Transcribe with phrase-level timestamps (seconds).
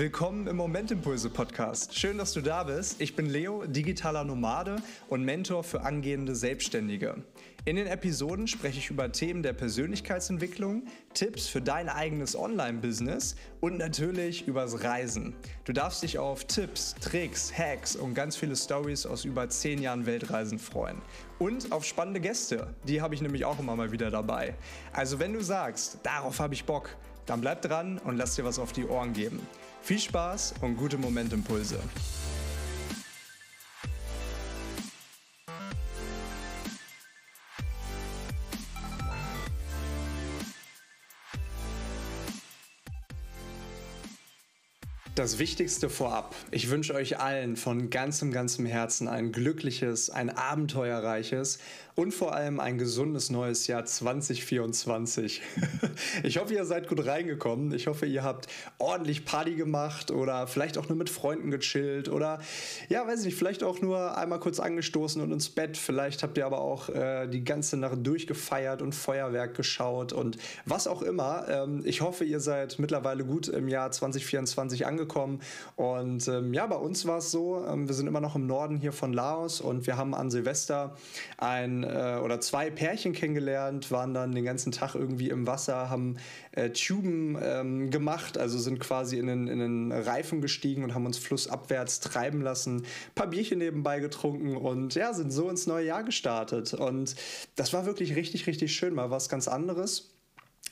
[0.00, 1.94] Willkommen im Momentimpulse Podcast.
[1.94, 3.02] Schön, dass du da bist.
[3.02, 4.76] Ich bin Leo, digitaler Nomade
[5.10, 7.16] und Mentor für angehende Selbstständige.
[7.66, 13.76] In den Episoden spreche ich über Themen der Persönlichkeitsentwicklung, Tipps für dein eigenes Online-Business und
[13.76, 15.34] natürlich übers Reisen.
[15.66, 20.06] Du darfst dich auf Tipps, Tricks, Hacks und ganz viele Stories aus über 10 Jahren
[20.06, 20.96] Weltreisen freuen.
[21.38, 22.68] Und auf spannende Gäste.
[22.88, 24.54] Die habe ich nämlich auch immer mal wieder dabei.
[24.94, 26.96] Also wenn du sagst, darauf habe ich Bock,
[27.26, 29.46] dann bleib dran und lass dir was auf die Ohren geben.
[29.82, 31.80] Viel Spaß und gute Momentimpulse.
[45.16, 46.36] Das Wichtigste vorab.
[46.52, 51.58] Ich wünsche euch allen von ganzem, ganzem Herzen ein glückliches, ein abenteuerreiches
[51.96, 55.42] und vor allem ein gesundes neues Jahr 2024.
[56.22, 57.72] Ich hoffe, ihr seid gut reingekommen.
[57.72, 58.46] Ich hoffe, ihr habt
[58.78, 62.40] ordentlich Party gemacht oder vielleicht auch nur mit Freunden gechillt oder
[62.88, 65.76] ja, weiß ich nicht, vielleicht auch nur einmal kurz angestoßen und ins Bett.
[65.76, 70.86] Vielleicht habt ihr aber auch äh, die ganze Nacht durchgefeiert und Feuerwerk geschaut und was
[70.86, 71.46] auch immer.
[71.48, 75.40] Ähm, ich hoffe, ihr seid mittlerweile gut im Jahr 2024 angekommen angekommen.
[75.76, 78.76] Und ähm, ja, bei uns war es so, ähm, wir sind immer noch im Norden
[78.76, 80.96] hier von Laos und wir haben an Silvester
[81.38, 86.16] ein äh, oder zwei Pärchen kennengelernt, waren dann den ganzen Tag irgendwie im Wasser, haben
[86.52, 91.06] äh, Tuben ähm, gemacht, also sind quasi in den, in den Reifen gestiegen und haben
[91.06, 95.86] uns flussabwärts treiben lassen, ein paar Bierchen nebenbei getrunken und ja, sind so ins neue
[95.86, 96.74] Jahr gestartet.
[96.74, 97.16] Und
[97.56, 100.19] das war wirklich richtig, richtig schön, mal was ganz anderes.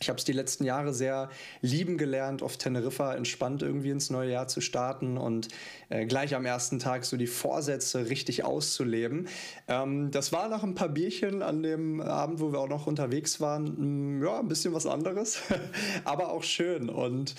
[0.00, 1.28] Ich habe es die letzten Jahre sehr
[1.60, 5.48] lieben gelernt, auf Teneriffa entspannt irgendwie ins neue Jahr zu starten und
[5.88, 9.28] äh, gleich am ersten Tag so die Vorsätze richtig auszuleben.
[9.66, 13.40] Ähm, das war nach ein paar Bierchen an dem Abend, wo wir auch noch unterwegs
[13.40, 15.40] waren, mh, mm, ja, ein bisschen was anderes,
[16.04, 17.34] aber auch schön und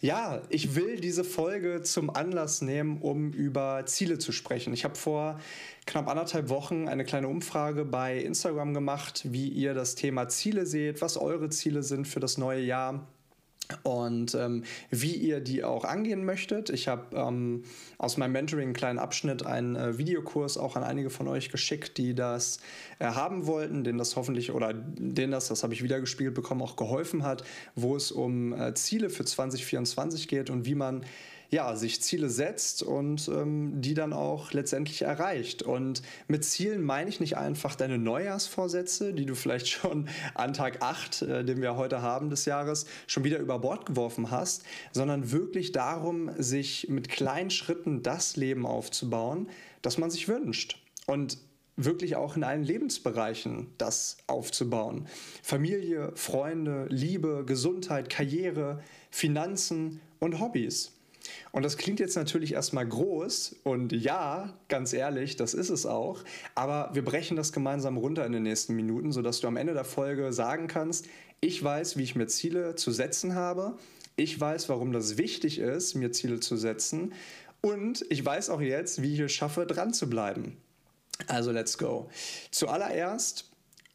[0.00, 4.72] ja, ich will diese Folge zum Anlass nehmen, um über Ziele zu sprechen.
[4.74, 5.40] Ich habe vor
[5.86, 11.00] knapp anderthalb Wochen eine kleine Umfrage bei Instagram gemacht, wie ihr das Thema Ziele seht,
[11.00, 13.06] was eure Ziele sind für das neue Jahr
[13.82, 16.70] und ähm, wie ihr die auch angehen möchtet.
[16.70, 17.64] Ich habe ähm,
[17.98, 21.98] aus meinem Mentoring einen kleinen Abschnitt, einen äh, Videokurs auch an einige von euch geschickt,
[21.98, 22.58] die das
[22.98, 26.62] äh, haben wollten, denen das hoffentlich oder denen das, das habe ich wieder gespielt bekommen,
[26.62, 27.44] auch geholfen hat,
[27.74, 31.04] wo es um äh, Ziele für 2024 geht und wie man
[31.54, 35.62] ja, sich Ziele setzt und ähm, die dann auch letztendlich erreicht.
[35.62, 40.82] Und mit Zielen meine ich nicht einfach deine Neujahrsvorsätze, die du vielleicht schon an Tag
[40.82, 45.30] 8, äh, den wir heute haben des Jahres, schon wieder über Bord geworfen hast, sondern
[45.30, 49.48] wirklich darum, sich mit kleinen Schritten das Leben aufzubauen,
[49.80, 50.82] das man sich wünscht.
[51.06, 51.38] Und
[51.76, 55.06] wirklich auch in allen Lebensbereichen das aufzubauen.
[55.40, 60.93] Familie, Freunde, Liebe, Gesundheit, Karriere, Finanzen und Hobbys.
[61.52, 66.22] Und das klingt jetzt natürlich erstmal groß und ja, ganz ehrlich, das ist es auch.
[66.54, 69.84] Aber wir brechen das gemeinsam runter in den nächsten Minuten, sodass du am Ende der
[69.84, 71.06] Folge sagen kannst,
[71.40, 73.76] ich weiß, wie ich mir Ziele zu setzen habe.
[74.16, 77.12] Ich weiß, warum das wichtig ist, mir Ziele zu setzen.
[77.60, 80.56] Und ich weiß auch jetzt, wie ich es schaffe, dran zu bleiben.
[81.26, 82.10] Also let's go.
[82.50, 83.50] Zuallererst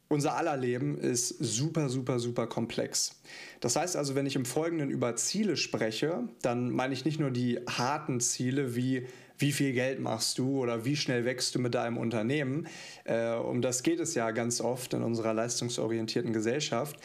[0.09, 3.21] unser aller Leben ist super, super, super komplex.
[3.61, 7.31] Das heißt also, wenn ich im Folgenden über Ziele spreche, dann meine ich nicht nur
[7.31, 9.07] die harten Ziele wie
[9.41, 12.67] wie viel Geld machst du oder wie schnell wächst du mit deinem Unternehmen.
[13.05, 16.97] Äh, um das geht es ja ganz oft in unserer leistungsorientierten Gesellschaft,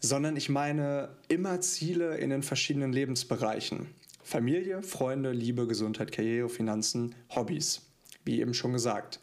[0.00, 3.86] sondern ich meine immer Ziele in den verschiedenen Lebensbereichen.
[4.24, 7.82] Familie, Freunde, Liebe, Gesundheit, Karriere, Finanzen, Hobbys,
[8.24, 9.20] wie eben schon gesagt.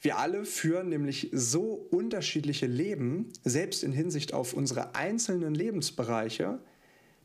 [0.00, 6.58] Wir alle führen nämlich so unterschiedliche Leben, selbst in Hinsicht auf unsere einzelnen Lebensbereiche,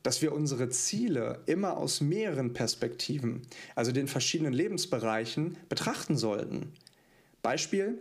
[0.04, 3.44] dass wir unsere Ziele immer aus mehreren Perspektiven,
[3.76, 6.74] also den verschiedenen Lebensbereichen, betrachten sollten.
[7.42, 8.00] Beispiel,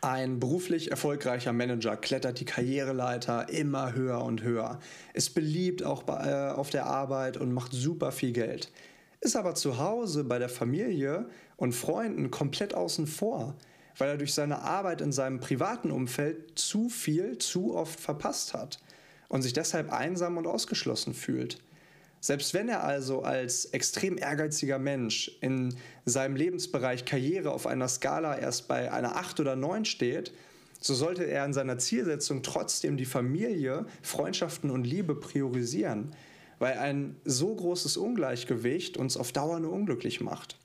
[0.00, 4.80] ein beruflich erfolgreicher Manager klettert die Karriereleiter immer höher und höher,
[5.12, 8.70] ist beliebt auch bei, äh, auf der Arbeit und macht super viel Geld,
[9.22, 11.26] ist aber zu Hause bei der Familie
[11.56, 13.54] und Freunden komplett außen vor,
[13.96, 18.80] weil er durch seine Arbeit in seinem privaten Umfeld zu viel, zu oft verpasst hat
[19.28, 21.62] und sich deshalb einsam und ausgeschlossen fühlt.
[22.20, 25.74] Selbst wenn er also als extrem ehrgeiziger Mensch in
[26.04, 30.32] seinem Lebensbereich Karriere auf einer Skala erst bei einer 8 oder 9 steht,
[30.80, 36.12] so sollte er in seiner Zielsetzung trotzdem die Familie, Freundschaften und Liebe priorisieren,
[36.62, 40.56] weil ein so großes Ungleichgewicht uns auf Dauer nur unglücklich macht.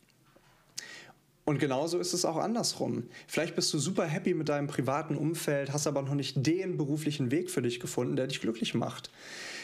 [1.44, 3.06] Und genauso ist es auch andersrum.
[3.26, 7.32] Vielleicht bist du super happy mit deinem privaten Umfeld, hast aber noch nicht den beruflichen
[7.32, 9.10] Weg für dich gefunden, der dich glücklich macht.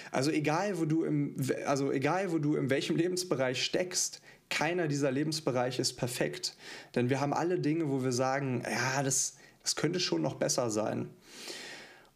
[0.09, 1.35] Also egal, wo du im,
[1.67, 4.19] also egal, wo du in welchem Lebensbereich steckst,
[4.49, 6.57] keiner dieser Lebensbereiche ist perfekt.
[6.95, 10.71] Denn wir haben alle Dinge, wo wir sagen, ja, das, das könnte schon noch besser
[10.71, 11.11] sein.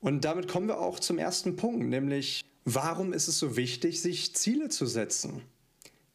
[0.01, 4.35] Und damit kommen wir auch zum ersten Punkt, nämlich warum ist es so wichtig, sich
[4.35, 5.41] Ziele zu setzen?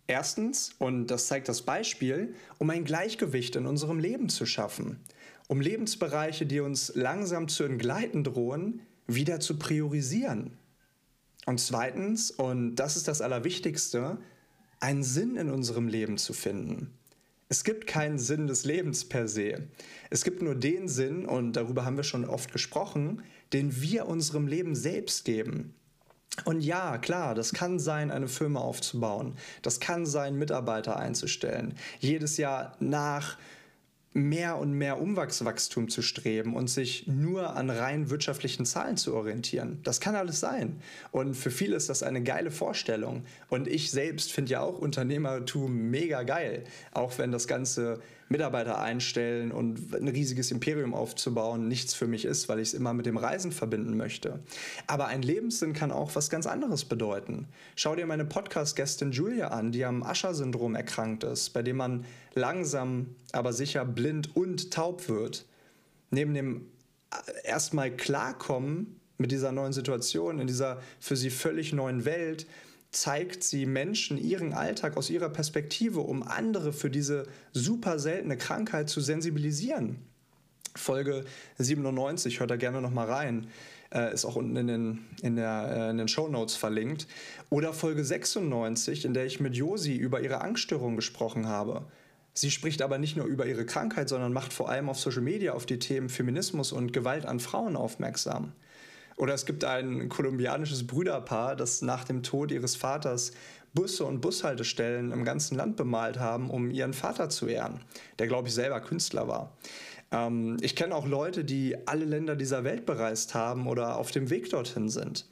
[0.07, 5.01] Erstens, und das zeigt das Beispiel, um ein Gleichgewicht in unserem Leben zu schaffen,
[5.49, 10.59] um Lebensbereiche, die uns langsam zu entgleiten drohen, wieder zu priorisieren.
[11.47, 14.19] Und zweitens, und das ist das Allerwichtigste,
[14.79, 16.93] einen Sinn in unserem Leben zu finden.
[17.49, 19.69] Es gibt keinen Sinn des Lebens per se.
[20.11, 23.23] Es gibt nur den Sinn, und darüber haben wir schon oft gesprochen,
[23.55, 25.75] den wir unserem Leben selbst geben.
[26.45, 29.37] Und ja, klar, das kann sein, eine Firma aufzubauen.
[29.61, 31.75] Das kann sein, Mitarbeiter einzustellen.
[32.01, 33.37] Jedes Jahr nach
[34.15, 39.81] mehr und mehr Umwachswachstum zu streben und sich nur an rein wirtschaftlichen Zahlen zu orientieren.
[39.85, 40.81] Das kann alles sein.
[41.13, 43.25] Und für viele ist das eine geile Vorstellung.
[43.49, 46.65] Und ich selbst finde ja auch Unternehmertum mega geil.
[46.93, 48.01] Auch wenn das Ganze
[48.33, 52.93] Mitarbeiter einstellen und ein riesiges Imperium aufzubauen nichts für mich ist, weil ich es immer
[52.93, 54.41] mit dem Reisen verbinden möchte.
[54.89, 57.47] Aber ein Lebenssinn kann auch was ganz anderes bedeuten.
[57.77, 63.15] Schau dir meine Podcast-Gästin Julia an, die am Ascher-Syndrom erkrankt ist, bei dem man langsam,
[63.31, 65.47] aber sicher blind und taub wird.
[66.11, 66.67] Neben dem
[67.13, 72.47] äh, erstmal klarkommen mit dieser neuen Situation, in dieser für sie völlig neuen Welt,
[72.93, 78.91] zeigt sie Menschen ihren Alltag aus ihrer Perspektive, um andere für diese super seltene Krankheit
[78.91, 79.97] zu sensibilisieren.
[80.75, 81.25] Folge
[81.59, 83.49] 97, hört da gerne nochmal rein,
[83.93, 87.07] äh, ist auch unten in den, in, der, äh, in den Show Notes verlinkt.
[87.51, 91.87] Oder Folge 96, in der ich mit Josi über ihre Angststörung gesprochen habe.
[92.35, 95.53] Sie spricht aber nicht nur über ihre Krankheit, sondern macht vor allem auf Social Media
[95.53, 98.53] auf die Themen Feminismus und Gewalt an Frauen aufmerksam.
[99.23, 103.31] Oder es gibt ein kolumbianisches Brüderpaar, das nach dem Tod ihres Vaters
[103.73, 107.83] Busse und Bushaltestellen im ganzen Land bemalt haben, um ihren Vater zu ehren,
[108.19, 109.57] der, glaube ich, selber Künstler war.
[110.11, 114.29] Ähm, ich kenne auch Leute, die alle Länder dieser Welt bereist haben oder auf dem
[114.29, 115.29] Weg dorthin sind.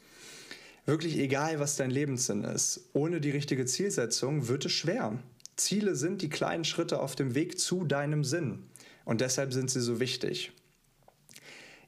[0.86, 5.18] Wirklich egal, was dein Lebenssinn ist, ohne die richtige Zielsetzung wird es schwer.
[5.56, 8.68] Ziele sind die kleinen Schritte auf dem Weg zu deinem Sinn.
[9.04, 10.52] Und deshalb sind sie so wichtig.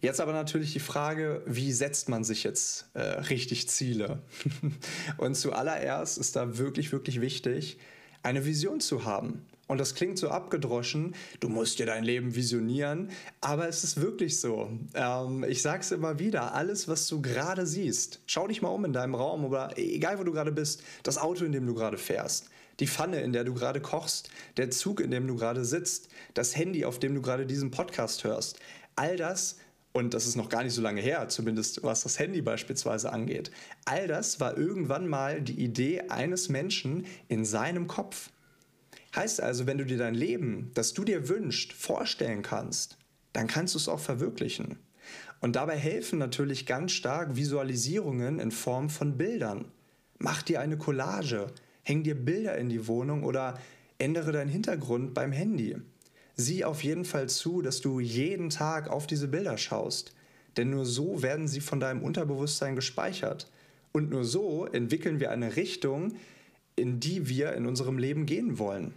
[0.02, 4.20] Jetzt aber natürlich die Frage, wie setzt man sich jetzt äh, richtig Ziele?
[5.16, 7.78] und zuallererst ist da wirklich, wirklich wichtig,
[8.24, 9.46] eine Vision zu haben.
[9.68, 13.10] Und das klingt so abgedroschen, du musst dir dein Leben visionieren,
[13.40, 14.70] aber es ist wirklich so.
[14.94, 18.84] Ähm, ich sage es immer wieder, alles, was du gerade siehst, schau dich mal um
[18.84, 21.96] in deinem Raum oder egal wo du gerade bist, das Auto, in dem du gerade
[21.96, 22.50] fährst,
[22.80, 26.56] die Pfanne, in der du gerade kochst, der Zug, in dem du gerade sitzt, das
[26.56, 28.58] Handy, auf dem du gerade diesen Podcast hörst,
[28.96, 29.58] all das
[29.92, 33.50] und das ist noch gar nicht so lange her, zumindest was das Handy beispielsweise angeht.
[33.84, 38.30] All das war irgendwann mal die Idee eines Menschen in seinem Kopf.
[39.14, 42.96] Heißt also, wenn du dir dein Leben, das du dir wünschst, vorstellen kannst,
[43.34, 44.78] dann kannst du es auch verwirklichen.
[45.40, 49.66] Und dabei helfen natürlich ganz stark Visualisierungen in Form von Bildern.
[50.18, 51.48] Mach dir eine Collage,
[51.82, 53.58] häng dir Bilder in die Wohnung oder
[53.98, 55.76] ändere deinen Hintergrund beim Handy
[56.36, 60.14] sieh auf jeden Fall zu, dass du jeden Tag auf diese Bilder schaust.
[60.56, 63.50] Denn nur so werden sie von deinem Unterbewusstsein gespeichert.
[63.92, 66.14] Und nur so entwickeln wir eine Richtung,
[66.76, 68.94] in die wir in unserem Leben gehen wollen.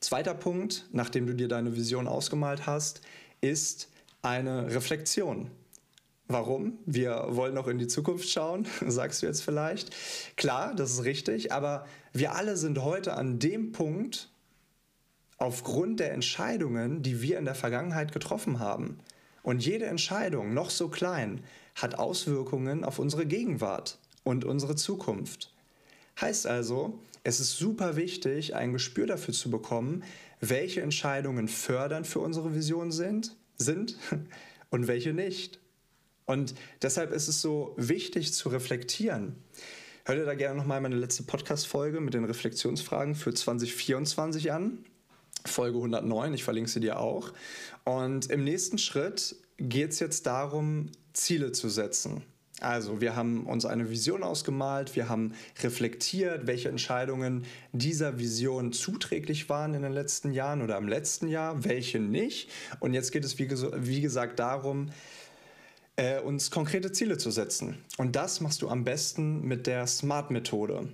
[0.00, 3.00] Zweiter Punkt, nachdem du dir deine Vision ausgemalt hast,
[3.40, 3.88] ist
[4.22, 5.50] eine Reflexion.
[6.28, 6.78] Warum?
[6.84, 9.90] Wir wollen noch in die Zukunft schauen, sagst du jetzt vielleicht.
[10.36, 14.30] Klar, das ist richtig, aber wir alle sind heute an dem Punkt,
[15.38, 18.98] aufgrund der Entscheidungen, die wir in der Vergangenheit getroffen haben.
[19.42, 21.40] Und jede Entscheidung, noch so klein,
[21.74, 25.54] hat Auswirkungen auf unsere Gegenwart und unsere Zukunft.
[26.20, 30.02] Heißt also, es ist super wichtig, ein Gespür dafür zu bekommen,
[30.40, 33.96] welche Entscheidungen fördernd für unsere Vision sind, sind
[34.70, 35.60] und welche nicht.
[36.26, 39.36] Und deshalb ist es so wichtig zu reflektieren.
[40.04, 44.84] Hör dir da gerne nochmal meine letzte Podcast-Folge mit den Reflexionsfragen für 2024 an.
[45.44, 47.32] Folge 109, ich verlinke sie dir auch.
[47.84, 52.22] Und im nächsten Schritt geht es jetzt darum, Ziele zu setzen.
[52.60, 59.48] Also wir haben uns eine Vision ausgemalt, wir haben reflektiert, welche Entscheidungen dieser Vision zuträglich
[59.48, 62.50] waren in den letzten Jahren oder im letzten Jahr, welche nicht.
[62.80, 64.90] Und jetzt geht es, wie, wie gesagt, darum,
[65.94, 67.78] äh, uns konkrete Ziele zu setzen.
[67.96, 70.88] Und das machst du am besten mit der SMART-Methode.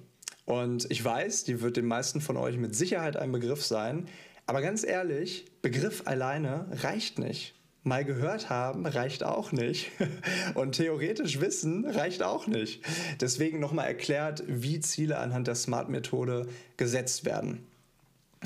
[0.44, 4.06] Und ich weiß, die wird den meisten von euch mit Sicherheit ein Begriff sein.
[4.46, 7.54] Aber ganz ehrlich, Begriff alleine reicht nicht.
[7.86, 9.90] Mal gehört haben reicht auch nicht.
[10.54, 12.82] Und theoretisch wissen reicht auch nicht.
[13.20, 16.48] Deswegen nochmal erklärt, wie Ziele anhand der SMART-Methode
[16.78, 17.66] gesetzt werden.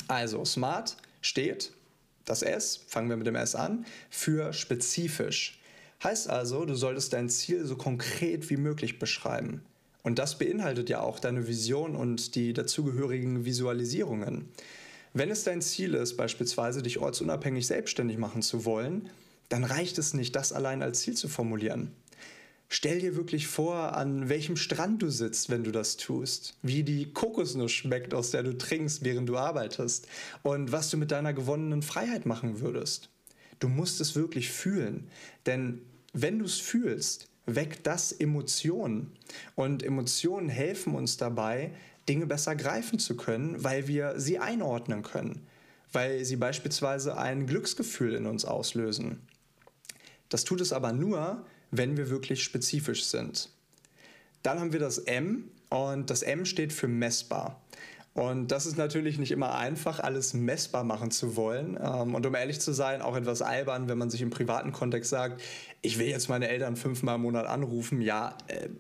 [0.09, 1.73] Also SMART steht,
[2.25, 5.61] das S, fangen wir mit dem S an, für spezifisch.
[6.03, 9.63] Heißt also, du solltest dein Ziel so konkret wie möglich beschreiben.
[10.03, 14.49] Und das beinhaltet ja auch deine Vision und die dazugehörigen Visualisierungen.
[15.13, 19.09] Wenn es dein Ziel ist, beispielsweise dich ortsunabhängig selbstständig machen zu wollen,
[19.49, 21.93] dann reicht es nicht, das allein als Ziel zu formulieren.
[22.71, 27.11] Stell dir wirklich vor, an welchem Strand du sitzt, wenn du das tust, wie die
[27.13, 30.07] Kokosnuss schmeckt, aus der du trinkst, während du arbeitest
[30.43, 33.09] und was du mit deiner gewonnenen Freiheit machen würdest.
[33.59, 35.09] Du musst es wirklich fühlen,
[35.47, 35.81] denn
[36.13, 39.13] wenn du es fühlst, weckt das Emotionen
[39.55, 41.73] und Emotionen helfen uns dabei,
[42.09, 45.47] Dinge besser greifen zu können, weil wir sie einordnen können,
[45.93, 49.21] weil sie beispielsweise ein Glücksgefühl in uns auslösen.
[50.29, 53.51] Das tut es aber nur, wenn wir wirklich spezifisch sind.
[54.43, 57.61] Dann haben wir das M und das M steht für messbar.
[58.19, 61.79] Und das ist natürlich nicht immer einfach, alles messbar machen zu wollen.
[61.81, 65.11] Ähm, und um ehrlich zu sein, auch etwas albern, wenn man sich im privaten Kontext
[65.11, 65.41] sagt,
[65.83, 68.01] ich will jetzt meine Eltern fünfmal im Monat anrufen.
[68.01, 68.71] Ja, äh,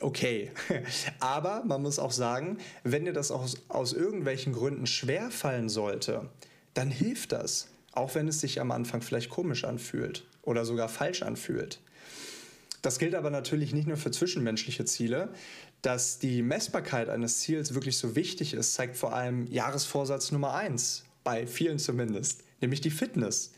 [0.00, 0.52] okay.
[1.20, 6.30] Aber man muss auch sagen, wenn dir das aus, aus irgendwelchen Gründen schwer fallen sollte,
[6.72, 7.68] dann hilft das.
[7.92, 11.78] Auch wenn es sich am Anfang vielleicht komisch anfühlt oder sogar falsch anfühlt.
[12.80, 15.30] Das gilt aber natürlich nicht nur für zwischenmenschliche Ziele.
[15.82, 21.04] Dass die Messbarkeit eines Ziels wirklich so wichtig ist, zeigt vor allem Jahresvorsatz Nummer eins,
[21.22, 23.52] bei vielen zumindest, nämlich die Fitness.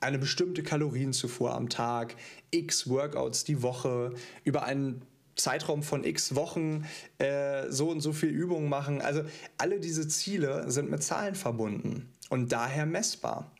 [0.00, 2.16] Eine bestimmte Kalorienzufuhr am Tag,
[2.50, 5.02] x Workouts die Woche, über einen
[5.36, 6.86] Zeitraum von x Wochen
[7.18, 9.00] äh, so und so viel Übungen machen.
[9.00, 9.22] Also
[9.58, 13.50] alle diese Ziele sind mit Zahlen verbunden und daher messbar.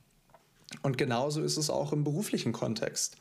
[0.83, 3.17] Und genauso ist es auch im beruflichen Kontext.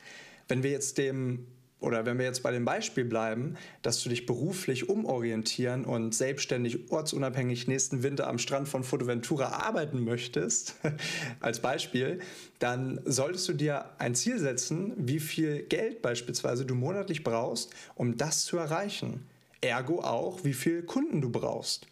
[0.47, 1.47] Wenn wir jetzt dem
[1.79, 6.91] oder wenn wir jetzt bei dem Beispiel bleiben, dass du dich beruflich umorientieren und selbstständig
[6.91, 10.75] ortsunabhängig nächsten Winter am Strand von Fuerteventura arbeiten möchtest,
[11.39, 12.19] als Beispiel,
[12.59, 18.17] dann solltest du dir ein Ziel setzen, wie viel Geld beispielsweise du monatlich brauchst, um
[18.17, 19.25] das zu erreichen.
[19.61, 21.87] Ergo auch, wie viel Kunden du brauchst.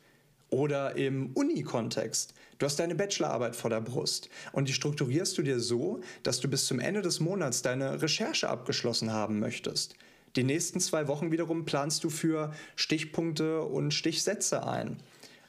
[0.50, 2.34] Oder im Uni-Kontext.
[2.58, 6.48] Du hast deine Bachelorarbeit vor der Brust und die strukturierst du dir so, dass du
[6.48, 9.96] bis zum Ende des Monats deine Recherche abgeschlossen haben möchtest.
[10.36, 14.98] Die nächsten zwei Wochen wiederum planst du für Stichpunkte und Stichsätze ein.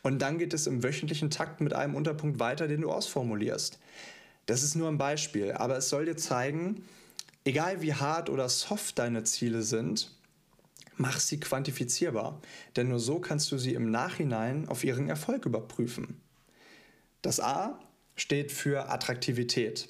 [0.02, 3.78] Und dann geht es im wöchentlichen Takt mit einem Unterpunkt weiter, den du ausformulierst.
[4.46, 6.84] Das ist nur ein Beispiel, aber es soll dir zeigen,
[7.44, 10.14] egal wie hart oder soft deine Ziele sind,
[10.96, 12.40] mach sie quantifizierbar.
[12.76, 16.20] Denn nur so kannst du sie im Nachhinein auf ihren Erfolg überprüfen.
[17.22, 17.78] Das A
[18.16, 19.88] steht für Attraktivität.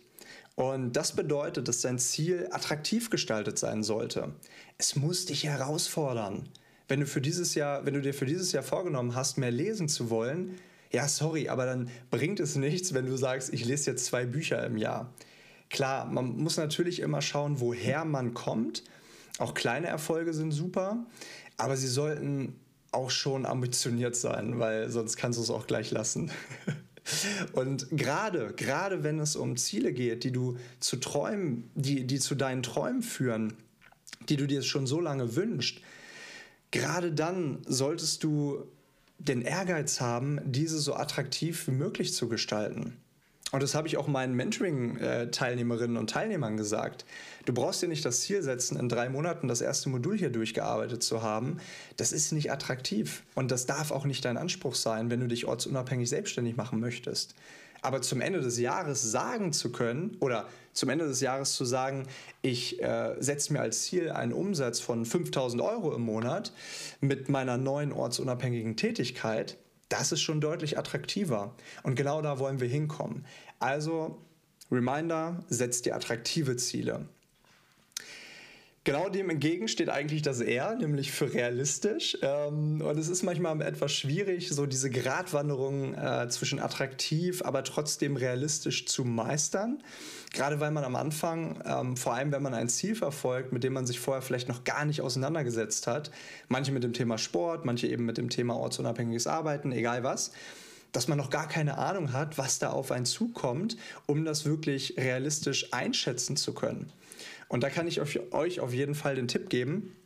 [0.54, 4.34] Und das bedeutet, dass dein Ziel attraktiv gestaltet sein sollte.
[4.76, 6.48] Es muss dich herausfordern.
[6.88, 9.88] Wenn du, für dieses Jahr, wenn du dir für dieses Jahr vorgenommen hast, mehr lesen
[9.88, 10.58] zu wollen,
[10.90, 14.64] ja, sorry, aber dann bringt es nichts, wenn du sagst, ich lese jetzt zwei Bücher
[14.64, 15.12] im Jahr.
[15.70, 18.84] Klar, man muss natürlich immer schauen, woher man kommt.
[19.38, 21.06] Auch kleine Erfolge sind super,
[21.56, 22.58] aber sie sollten
[22.90, 26.30] auch schon ambitioniert sein, weil sonst kannst du es auch gleich lassen.
[27.52, 32.34] Und gerade, gerade wenn es um Ziele geht, die du zu träumen, die, die zu
[32.34, 33.54] deinen Träumen führen,
[34.28, 35.80] die du dir schon so lange wünschst,
[36.70, 38.64] gerade dann solltest du
[39.18, 42.96] den Ehrgeiz haben, diese so attraktiv wie möglich zu gestalten.
[43.50, 47.06] Und das habe ich auch meinen Mentoring-Teilnehmerinnen und Teilnehmern gesagt.
[47.46, 51.02] Du brauchst dir nicht das Ziel setzen, in drei Monaten das erste Modul hier durchgearbeitet
[51.02, 51.56] zu haben.
[51.96, 53.22] Das ist nicht attraktiv.
[53.34, 57.34] Und das darf auch nicht dein Anspruch sein, wenn du dich ortsunabhängig selbstständig machen möchtest.
[57.80, 62.06] Aber zum Ende des Jahres sagen zu können oder zum Ende des Jahres zu sagen,
[62.42, 66.52] ich äh, setze mir als Ziel einen Umsatz von 5000 Euro im Monat
[67.00, 69.56] mit meiner neuen ortsunabhängigen Tätigkeit,
[69.88, 71.54] das ist schon deutlich attraktiver.
[71.82, 73.24] Und genau da wollen wir hinkommen.
[73.58, 74.22] Also,
[74.70, 77.08] Reminder, setzt dir attraktive Ziele.
[78.88, 82.16] Genau dem entgegen steht eigentlich das R, nämlich für realistisch.
[82.22, 88.16] Ähm, und es ist manchmal etwas schwierig, so diese Gratwanderung äh, zwischen attraktiv, aber trotzdem
[88.16, 89.82] realistisch zu meistern.
[90.32, 93.74] Gerade weil man am Anfang, ähm, vor allem wenn man ein Ziel verfolgt, mit dem
[93.74, 96.10] man sich vorher vielleicht noch gar nicht auseinandergesetzt hat,
[96.48, 100.30] manche mit dem Thema Sport, manche eben mit dem Thema ortsunabhängiges Arbeiten, egal was,
[100.92, 103.76] dass man noch gar keine Ahnung hat, was da auf einen zukommt,
[104.06, 106.90] um das wirklich realistisch einschätzen zu können.
[107.48, 109.96] Und da kann ich euch auf jeden Fall den Tipp geben,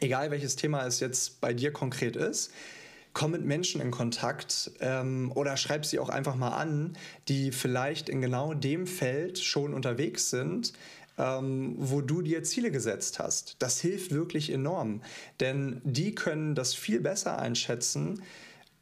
[0.00, 2.52] egal welches Thema es jetzt bei dir konkret ist,
[3.12, 6.96] komm mit Menschen in Kontakt ähm, oder schreib sie auch einfach mal an,
[7.28, 10.74] die vielleicht in genau dem Feld schon unterwegs sind,
[11.16, 13.56] ähm, wo du dir Ziele gesetzt hast.
[13.58, 15.00] Das hilft wirklich enorm,
[15.40, 18.22] denn die können das viel besser einschätzen,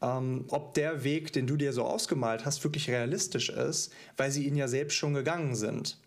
[0.01, 4.45] ähm, ob der Weg, den du dir so ausgemalt hast, wirklich realistisch ist, weil sie
[4.45, 5.97] ihn ja selbst schon gegangen sind.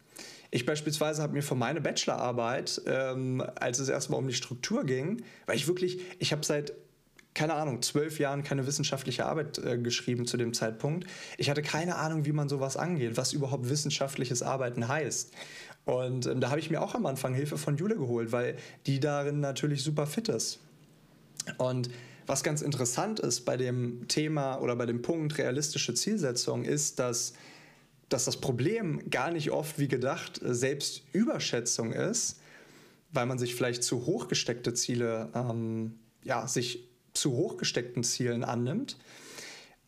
[0.51, 5.23] Ich beispielsweise habe mir für meine Bachelorarbeit, ähm, als es erstmal um die Struktur ging,
[5.47, 6.73] weil ich wirklich, ich habe seit
[7.35, 11.07] keine Ahnung, zwölf Jahren keine wissenschaftliche Arbeit äh, geschrieben zu dem Zeitpunkt.
[11.37, 15.33] Ich hatte keine Ahnung, wie man sowas angeht, was überhaupt wissenschaftliches Arbeiten heißt.
[15.85, 18.99] Und ähm, da habe ich mir auch am Anfang Hilfe von Jule geholt, weil die
[18.99, 20.59] darin natürlich super fit ist.
[21.59, 21.91] Und
[22.27, 27.35] was ganz interessant ist bei dem Thema oder bei dem Punkt realistische Zielsetzung, ist, dass,
[28.09, 32.41] dass das Problem gar nicht oft wie gedacht Selbstüberschätzung ist,
[33.13, 38.45] weil man sich vielleicht zu hoch gesteckte Ziele, ähm, ja, sich zu hoch gesteckten Zielen
[38.45, 38.97] annimmt,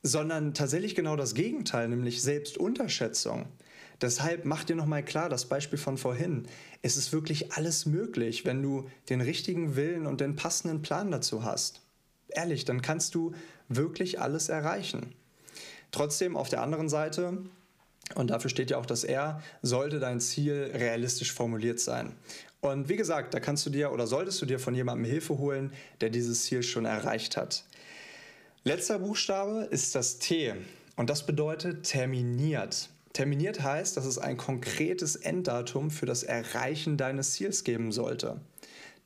[0.02, 3.46] sondern tatsächlich genau das Gegenteil, nämlich Selbstunterschätzung.
[4.00, 6.46] Deshalb mach dir nochmal klar, das Beispiel von vorhin.
[6.80, 11.44] Es ist wirklich alles möglich, wenn du den richtigen Willen und den passenden Plan dazu
[11.44, 11.82] hast.
[12.28, 13.34] Ehrlich, dann kannst du
[13.68, 15.14] wirklich alles erreichen.
[15.90, 17.38] Trotzdem auf der anderen Seite,
[18.14, 22.14] und dafür steht ja auch das R, sollte dein Ziel realistisch formuliert sein.
[22.60, 25.72] Und wie gesagt, da kannst du dir oder solltest du dir von jemandem Hilfe holen,
[26.00, 27.64] der dieses Ziel schon erreicht hat.
[28.64, 30.54] Letzter Buchstabe ist das T
[30.96, 32.90] und das bedeutet terminiert.
[33.14, 38.40] Terminiert heißt, dass es ein konkretes Enddatum für das Erreichen deines Ziels geben sollte.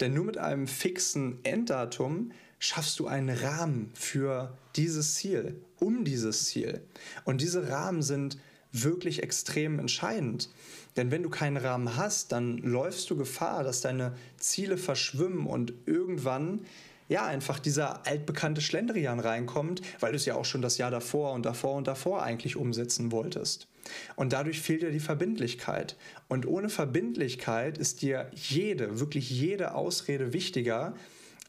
[0.00, 6.46] Denn nur mit einem fixen Enddatum schaffst du einen Rahmen für dieses Ziel, um dieses
[6.46, 6.80] Ziel.
[7.24, 8.38] Und diese Rahmen sind
[8.74, 10.50] wirklich extrem entscheidend.
[10.96, 15.72] Denn wenn du keinen Rahmen hast, dann läufst du Gefahr, dass deine Ziele verschwimmen und
[15.86, 16.60] irgendwann
[17.08, 21.32] ja, einfach dieser altbekannte Schlendrian reinkommt, weil du es ja auch schon das Jahr davor
[21.32, 23.68] und davor und davor eigentlich umsetzen wolltest.
[24.16, 25.96] Und dadurch fehlt dir die Verbindlichkeit.
[26.28, 30.94] Und ohne Verbindlichkeit ist dir jede, wirklich jede Ausrede wichtiger,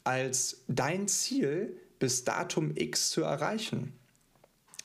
[0.03, 3.94] als dein Ziel bis Datum X zu erreichen.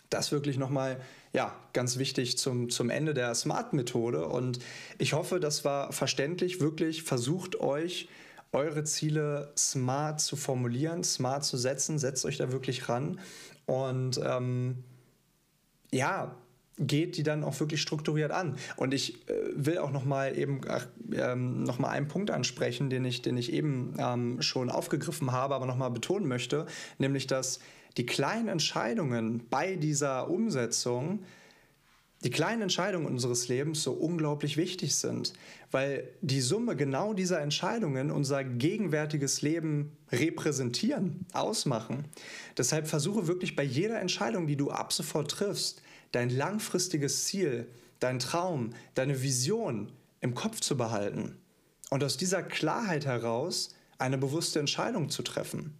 [0.08, 1.00] Das wirklich nochmal
[1.32, 4.26] ja, ganz wichtig zum, zum Ende der Smart-Methode.
[4.26, 4.58] Und
[4.98, 6.60] ich hoffe, das war verständlich.
[6.60, 8.08] Wirklich versucht euch,
[8.52, 11.98] eure Ziele smart zu formulieren, smart zu setzen.
[11.98, 13.20] Setzt euch da wirklich ran.
[13.66, 14.82] Und ähm,
[15.92, 16.34] ja,
[16.80, 18.56] geht die dann auch wirklich strukturiert an.
[18.76, 20.62] Und ich äh, will auch noch mal eben
[21.12, 25.54] ähm, noch mal einen Punkt ansprechen, den ich, den ich eben ähm, schon aufgegriffen habe,
[25.54, 26.66] aber noch mal betonen möchte,
[26.98, 27.60] nämlich dass
[27.96, 31.24] die kleinen Entscheidungen bei dieser Umsetzung,
[32.22, 35.32] die kleinen Entscheidungen unseres Lebens so unglaublich wichtig sind,
[35.70, 42.04] weil die Summe genau dieser Entscheidungen unser gegenwärtiges Leben repräsentieren, ausmachen.
[42.58, 47.66] Deshalb versuche wirklich bei jeder Entscheidung, die du ab sofort triffst, dein langfristiges Ziel,
[48.00, 51.38] dein Traum, deine Vision im Kopf zu behalten
[51.88, 55.79] und aus dieser Klarheit heraus eine bewusste Entscheidung zu treffen.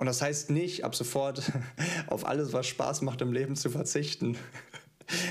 [0.00, 1.52] Und das heißt nicht, ab sofort
[2.06, 4.36] auf alles, was Spaß macht im Leben zu verzichten.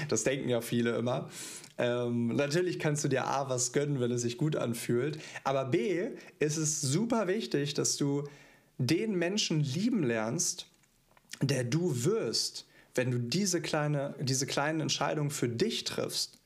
[0.10, 1.30] Das denken ja viele immer.
[1.78, 5.22] Ähm, natürlich kannst du dir A was gönnen, wenn es sich gut anfühlt.
[5.46, 8.28] Aber B ist es super wichtig, dass du
[8.78, 10.66] den Menschen lieben lernst,
[11.42, 16.40] der du wirst, wenn du diese, kleine, diese kleinen Entscheidungen für dich triffst.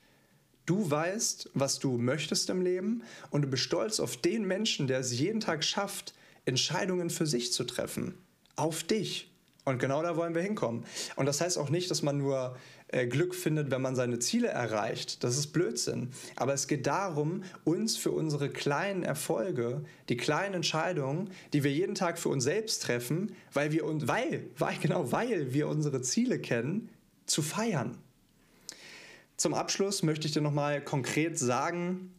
[0.67, 4.99] Du weißt, was du möchtest im Leben und du bist stolz auf den Menschen, der
[4.99, 6.13] es jeden Tag schafft,
[6.45, 8.15] Entscheidungen für sich zu treffen.
[8.55, 9.29] Auf dich.
[9.65, 10.85] Und genau da wollen wir hinkommen.
[11.15, 12.57] Und das heißt auch nicht, dass man nur
[12.89, 15.23] äh, Glück findet, wenn man seine Ziele erreicht.
[15.23, 16.09] Das ist Blödsinn.
[16.35, 21.95] Aber es geht darum, uns für unsere kleinen Erfolge, die kleinen Entscheidungen, die wir jeden
[21.95, 26.39] Tag für uns selbst treffen, weil wir uns, weil, weil, genau, weil wir unsere Ziele
[26.39, 26.89] kennen,
[27.25, 27.97] zu feiern.
[29.37, 32.13] Zum Abschluss möchte ich dir nochmal konkret sagen,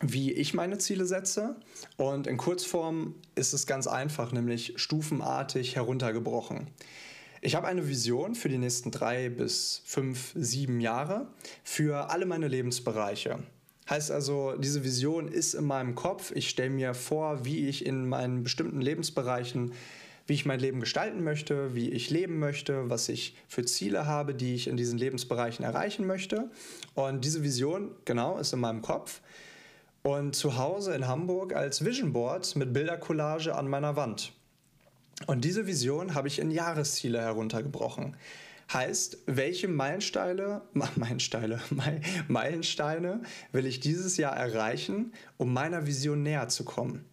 [0.00, 1.56] wie ich meine Ziele setze.
[1.96, 6.68] Und in Kurzform ist es ganz einfach, nämlich stufenartig heruntergebrochen.
[7.40, 11.28] Ich habe eine Vision für die nächsten drei bis fünf, sieben Jahre
[11.62, 13.38] für alle meine Lebensbereiche.
[13.88, 16.32] Heißt also, diese Vision ist in meinem Kopf.
[16.34, 19.74] Ich stelle mir vor, wie ich in meinen bestimmten Lebensbereichen,
[20.26, 24.34] wie ich mein Leben gestalten möchte, wie ich leben möchte, was ich für Ziele habe,
[24.34, 26.50] die ich in diesen Lebensbereichen erreichen möchte.
[26.94, 29.20] Und diese Vision, genau, ist in meinem Kopf
[30.06, 34.32] und zu Hause in Hamburg als Vision Board mit Bildercollage an meiner Wand.
[35.26, 38.14] Und diese Vision habe ich in Jahresziele heruntergebrochen.
[38.70, 40.60] Heißt, welche Meilensteine,
[40.96, 41.58] Meilensteine,
[42.28, 47.06] Meilensteine will ich dieses Jahr erreichen, um meiner Vision näher zu kommen?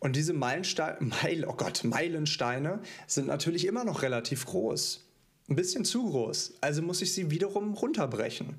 [0.00, 5.06] Und diese Meilensteine, Meil, oh Gott, Meilensteine sind natürlich immer noch relativ groß.
[5.48, 6.54] Ein bisschen zu groß.
[6.60, 8.58] Also muss ich sie wiederum runterbrechen.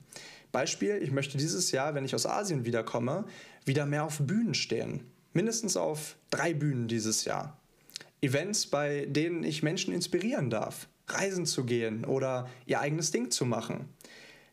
[0.52, 3.26] Beispiel, ich möchte dieses Jahr, wenn ich aus Asien wiederkomme,
[3.66, 5.06] wieder mehr auf Bühnen stehen.
[5.34, 7.58] Mindestens auf drei Bühnen dieses Jahr.
[8.22, 13.46] Events, bei denen ich Menschen inspirieren darf, reisen zu gehen oder ihr eigenes Ding zu
[13.46, 13.90] machen.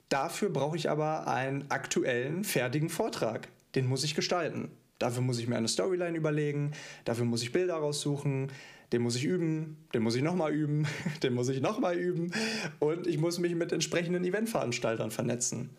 [0.09, 3.49] Dafür brauche ich aber einen aktuellen, fertigen Vortrag.
[3.75, 4.71] Den muss ich gestalten.
[4.99, 6.73] Dafür muss ich mir eine Storyline überlegen,
[7.05, 8.51] dafür muss ich Bilder raussuchen,
[8.93, 10.87] den muss ich üben, den muss ich nochmal üben,
[11.23, 12.33] den muss ich nochmal üben
[12.79, 15.71] und ich muss mich mit entsprechenden Eventveranstaltern vernetzen.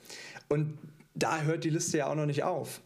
[0.47, 0.77] Und
[1.15, 2.81] da hört die Liste ja auch noch nicht auf.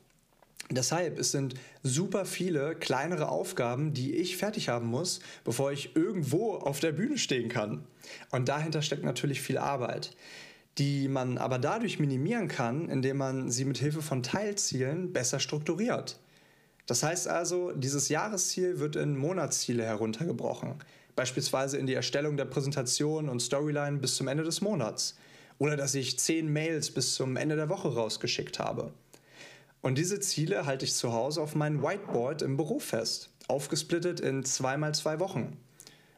[0.72, 6.54] Deshalb, es sind super viele kleinere Aufgaben, die ich fertig haben muss, bevor ich irgendwo
[6.54, 7.84] auf der Bühne stehen kann.
[8.32, 10.16] Und dahinter steckt natürlich viel Arbeit,
[10.78, 16.20] die man aber dadurch minimieren kann, indem man sie mit Hilfe von Teilzielen besser strukturiert.
[16.86, 20.76] Das heißt also, dieses Jahresziel wird in Monatsziele heruntergebrochen,
[21.16, 25.16] beispielsweise in die Erstellung der Präsentation und Storyline bis zum Ende des Monats
[25.60, 28.92] oder dass ich zehn Mails bis zum Ende der Woche rausgeschickt habe.
[29.82, 34.44] Und diese Ziele halte ich zu Hause auf meinem Whiteboard im Büro fest, aufgesplittet in
[34.44, 35.58] zweimal zwei Wochen.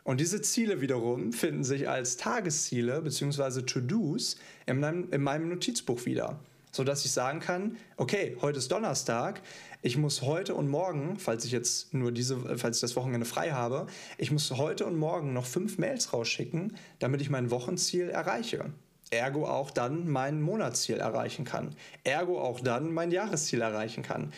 [0.06, 3.64] Und diese Ziele wiederum finden sich als Tagesziele bzw.
[3.64, 4.38] To-Dos
[4.68, 6.40] in in meinem Notizbuch wieder,
[6.72, 9.42] sodass ich sagen kann, okay, heute ist Donnerstag,
[9.82, 13.50] ich muss heute und morgen, falls ich jetzt nur diese, falls ich das Wochenende frei
[13.50, 13.88] habe,
[14.20, 18.72] ich muss heute und morgen noch fünf Mails rausschicken, damit ich mein Wochenziel erreiche
[19.12, 24.34] ergo auch dann mein Monatsziel erreichen kann, ergo auch dann mein Jahresziel erreichen kann.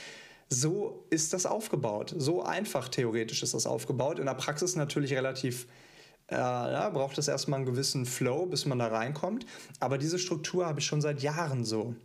[0.49, 2.13] So ist das aufgebaut.
[2.17, 4.19] So einfach theoretisch ist das aufgebaut.
[4.19, 5.67] In der Praxis natürlich relativ,
[6.29, 9.45] äh, ja, braucht es erstmal einen gewissen Flow, bis man da reinkommt.
[9.79, 11.95] Aber diese Struktur habe ich schon seit Jahren so.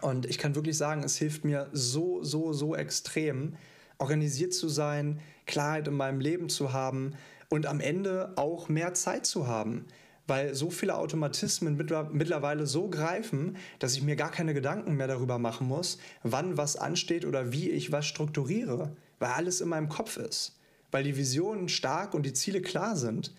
[0.00, 3.56] Und ich kann wirklich sagen, es hilft mir so, so, so extrem,
[3.98, 7.14] organisiert zu sein, Klarheit in meinem Leben zu haben
[7.48, 9.86] und am Ende auch mehr Zeit zu haben
[10.26, 11.76] weil so viele Automatismen
[12.12, 16.76] mittlerweile so greifen, dass ich mir gar keine Gedanken mehr darüber machen muss, wann was
[16.76, 20.56] ansteht oder wie ich was strukturiere, weil alles in meinem Kopf ist,
[20.90, 23.32] weil die Visionen stark und die Ziele klar sind.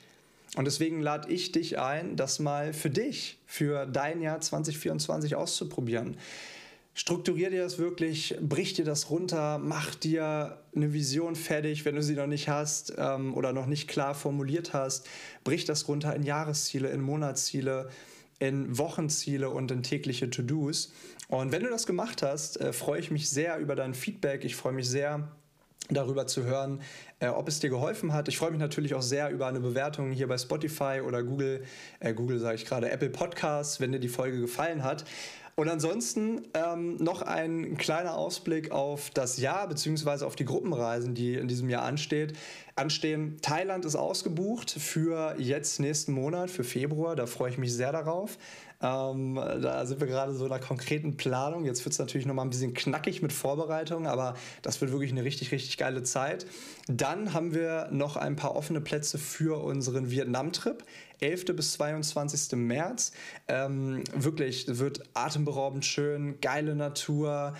[0.55, 6.17] Und deswegen lade ich dich ein, das mal für dich, für dein Jahr 2024 auszuprobieren.
[6.99, 12.01] Strukturier dir das wirklich, brich dir das runter, mach dir eine Vision fertig, wenn du
[12.01, 15.07] sie noch nicht hast ähm, oder noch nicht klar formuliert hast.
[15.43, 17.89] Brich das runter in Jahresziele, in Monatsziele,
[18.39, 20.91] in Wochenziele und in tägliche To-Dos.
[21.27, 24.43] Und wenn du das gemacht hast, äh, freue ich mich sehr über dein Feedback.
[24.43, 25.27] Ich freue mich sehr,
[25.89, 26.81] darüber zu hören,
[27.19, 28.27] äh, ob es dir geholfen hat.
[28.27, 31.63] Ich freue mich natürlich auch sehr über eine Bewertung hier bei Spotify oder Google,
[31.99, 35.05] äh, Google sage ich gerade, Apple Podcasts, wenn dir die Folge gefallen hat.
[35.59, 41.33] Und ansonsten ähm, noch ein kleiner Ausblick auf das Jahr beziehungsweise auf die Gruppenreisen, die
[41.33, 42.33] in diesem Jahr ansteht,
[42.75, 43.39] anstehen.
[43.41, 47.15] Thailand ist ausgebucht für jetzt nächsten Monat, für Februar.
[47.15, 48.37] Da freue ich mich sehr darauf.
[48.81, 51.65] Ähm, da sind wir gerade so in einer konkreten Planung.
[51.65, 55.11] Jetzt wird es natürlich noch mal ein bisschen knackig mit Vorbereitung, aber das wird wirklich
[55.11, 56.45] eine richtig, richtig geile Zeit.
[56.87, 60.83] Dann haben wir noch ein paar offene Plätze für unseren Vietnam-Trip.
[61.19, 61.45] 11.
[61.55, 62.57] bis 22.
[62.59, 63.11] März.
[63.47, 67.55] Ähm, wirklich, wird atemberaubend schön, geile Natur,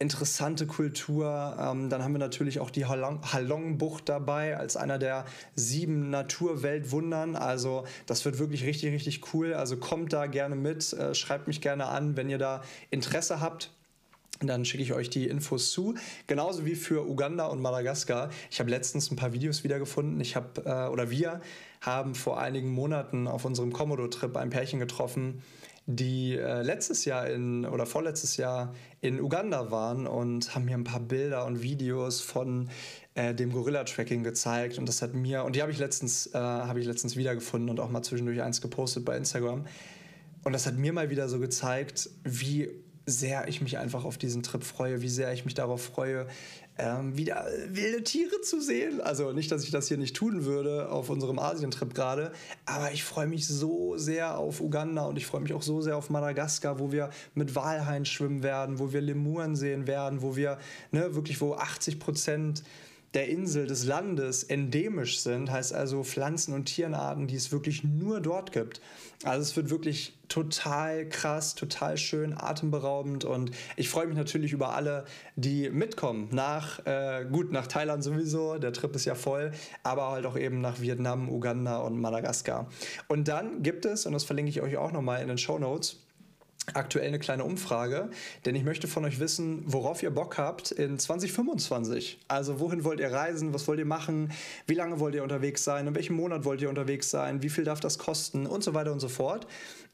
[0.00, 1.56] interessante Kultur.
[1.60, 7.36] Ähm, dann haben wir natürlich auch die Halong-Bucht dabei als einer der sieben Naturweltwundern.
[7.36, 9.54] Also das wird wirklich richtig, richtig cool.
[9.54, 13.70] Also kommt da gerne mit, äh, schreibt mich gerne an, wenn ihr da Interesse habt.
[14.40, 15.94] Dann schicke ich euch die Infos zu.
[16.26, 18.30] Genauso wie für Uganda und Madagaskar.
[18.50, 20.18] Ich habe letztens ein paar Videos wiedergefunden.
[20.20, 21.42] Ich habe, äh, oder wir
[21.82, 25.42] haben vor einigen Monaten auf unserem Komodo-Trip ein Pärchen getroffen,
[25.86, 30.84] die äh, letztes Jahr in oder vorletztes Jahr in Uganda waren und haben mir ein
[30.84, 32.68] paar Bilder und Videos von
[33.14, 34.78] äh, dem Gorilla-Tracking gezeigt.
[34.78, 37.80] Und das hat mir und die habe ich letztens äh, habe ich letztens wiedergefunden und
[37.80, 39.66] auch mal zwischendurch eins gepostet bei Instagram.
[40.44, 42.70] Und das hat mir mal wieder so gezeigt, wie
[43.10, 46.26] sehr ich mich einfach auf diesen Trip freue, wie sehr ich mich darauf freue,
[46.78, 49.00] ähm, wieder wilde Tiere zu sehen.
[49.00, 52.32] Also nicht, dass ich das hier nicht tun würde auf unserem Asientrip gerade,
[52.64, 55.96] aber ich freue mich so sehr auf Uganda und ich freue mich auch so sehr
[55.96, 60.58] auf Madagaskar, wo wir mit Walhain schwimmen werden, wo wir Lemuren sehen werden, wo wir
[60.90, 62.62] ne, wirklich, wo 80 Prozent
[63.14, 68.20] der Insel, des Landes endemisch sind, heißt also Pflanzen- und Tierenarten, die es wirklich nur
[68.20, 68.80] dort gibt.
[69.24, 74.74] Also es wird wirklich total krass, total schön, atemberaubend und ich freue mich natürlich über
[74.74, 76.28] alle, die mitkommen.
[76.30, 79.50] Nach, äh, gut, nach Thailand sowieso, der Trip ist ja voll,
[79.82, 82.68] aber halt auch eben nach Vietnam, Uganda und Madagaskar.
[83.08, 85.98] Und dann gibt es, und das verlinke ich euch auch nochmal in den Show Notes,
[86.74, 88.10] aktuell eine kleine Umfrage,
[88.44, 92.20] denn ich möchte von euch wissen, worauf ihr Bock habt in 2025.
[92.28, 94.30] Also wohin wollt ihr reisen, was wollt ihr machen,
[94.66, 97.64] wie lange wollt ihr unterwegs sein, in welchem Monat wollt ihr unterwegs sein, wie viel
[97.64, 98.46] darf das kosten?
[98.46, 99.46] Und so weiter und so fort.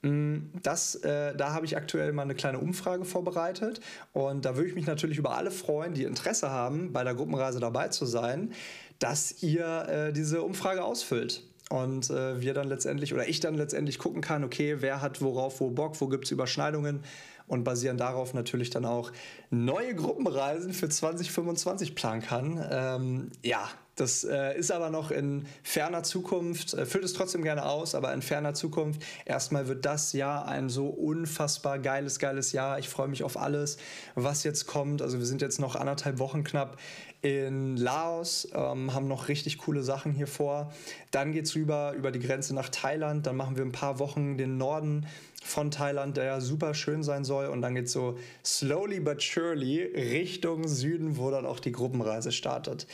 [0.03, 3.81] Mm, das, äh, da habe ich aktuell mal eine kleine Umfrage vorbereitet.
[4.13, 7.61] Und da würde ich mich natürlich über alle freuen, die Interesse haben, bei der Gruppenreise
[7.61, 8.53] dabei zu sein,
[8.99, 13.99] dass ihr äh, diese Umfrage ausfüllt und äh, wir dann letztendlich oder ich dann letztendlich
[13.99, 17.03] gucken kann, okay, wer hat worauf wo Bock, wo gibt es Überschneidungen
[17.49, 19.13] und basieren darauf natürlich dann auch
[19.51, 22.65] neue Gruppenreisen für 2025 planen kann.
[22.71, 27.65] Ähm, ja, das äh, ist aber noch in ferner Zukunft, äh, füllt es trotzdem gerne
[27.65, 29.03] aus, aber in ferner Zukunft.
[29.25, 32.79] Erstmal wird das Jahr ein so unfassbar geiles, geiles Jahr.
[32.79, 33.79] Ich freue mich auf alles,
[34.15, 35.01] was jetzt kommt.
[35.01, 36.77] Also wir sind jetzt noch anderthalb Wochen knapp
[37.23, 40.73] in Laos, ähm, haben noch richtig coole Sachen hier vor.
[41.11, 43.27] Dann geht es rüber über die Grenze nach Thailand.
[43.27, 45.07] Dann machen wir ein paar Wochen den Norden
[45.43, 47.47] von Thailand, der ja super schön sein soll.
[47.47, 52.33] Und dann geht es so slowly but surely Richtung Süden, wo dann auch die Gruppenreise
[52.33, 52.87] startet.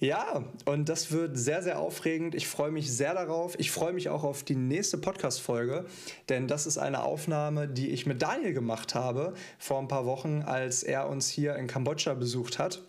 [0.00, 2.34] Ja, und das wird sehr, sehr aufregend.
[2.34, 3.58] Ich freue mich sehr darauf.
[3.58, 5.86] Ich freue mich auch auf die nächste Podcast-Folge,
[6.28, 10.42] denn das ist eine Aufnahme, die ich mit Daniel gemacht habe vor ein paar Wochen,
[10.42, 12.82] als er uns hier in Kambodscha besucht hat.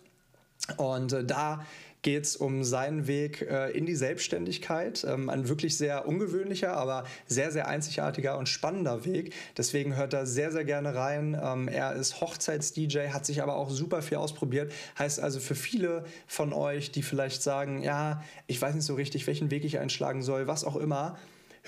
[0.78, 1.64] Und äh, da
[2.02, 5.04] geht es um seinen Weg äh, in die Selbstständigkeit.
[5.08, 9.34] Ähm, ein wirklich sehr ungewöhnlicher, aber sehr, sehr einzigartiger und spannender Weg.
[9.56, 11.38] Deswegen hört er sehr, sehr gerne rein.
[11.42, 14.72] Ähm, er ist Hochzeits-DJ, hat sich aber auch super viel ausprobiert.
[14.98, 19.26] Heißt also für viele von euch, die vielleicht sagen, ja, ich weiß nicht so richtig,
[19.26, 21.16] welchen Weg ich einschlagen soll, was auch immer,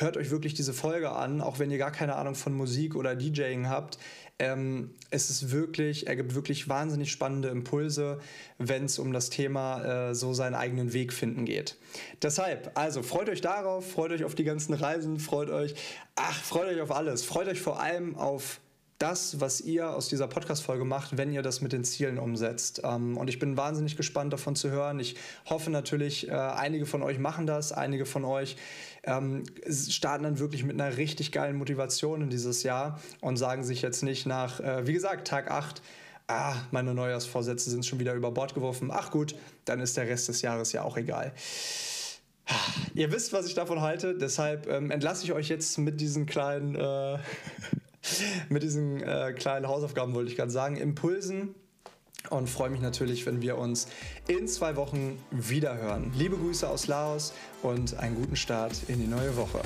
[0.00, 3.14] hört euch wirklich diese Folge an, auch wenn ihr gar keine Ahnung von Musik oder
[3.14, 3.98] DJing habt.
[4.38, 8.20] Ähm, es ist wirklich, er gibt wirklich wahnsinnig spannende Impulse,
[8.58, 11.76] wenn es um das Thema äh, so seinen eigenen Weg finden geht.
[12.22, 15.74] Deshalb, also freut euch darauf, freut euch auf die ganzen Reisen, freut euch,
[16.14, 18.60] ach, freut euch auf alles, freut euch vor allem auf
[18.98, 22.80] das, was ihr aus dieser Podcast-Folge macht, wenn ihr das mit den Zielen umsetzt.
[22.84, 24.98] Ähm, und ich bin wahnsinnig gespannt davon zu hören.
[24.98, 25.16] Ich
[25.48, 28.56] hoffe natürlich, äh, einige von euch machen das, einige von euch
[29.04, 33.82] ähm, starten dann wirklich mit einer richtig geilen Motivation in dieses Jahr und sagen sich
[33.82, 35.80] jetzt nicht nach, äh, wie gesagt, Tag 8,
[36.26, 38.90] ah, meine Neujahrsvorsätze sind schon wieder über Bord geworfen.
[38.92, 41.32] Ach gut, dann ist der Rest des Jahres ja auch egal.
[42.94, 46.74] Ihr wisst, was ich davon halte, deshalb ähm, entlasse ich euch jetzt mit diesen kleinen
[46.74, 47.18] äh,
[48.48, 51.54] mit diesen äh, kleinen Hausaufgaben, wollte ich gerade sagen, Impulsen.
[52.30, 53.86] Und freue mich natürlich, wenn wir uns
[54.26, 56.12] in zwei Wochen wieder hören.
[56.16, 59.60] Liebe Grüße aus Laos und einen guten Start in die neue Woche.